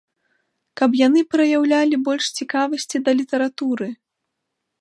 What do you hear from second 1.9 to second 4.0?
больш цікавасці да літаратуры.